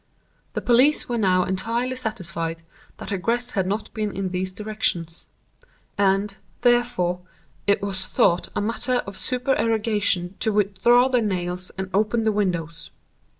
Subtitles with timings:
[0.53, 2.63] The police were now entirely satisfied
[2.97, 5.29] that egress had not been in these directions.
[5.95, 7.21] And, therefore,
[7.67, 12.89] it was thought a matter of supererogation to withdraw the nails and open the windows.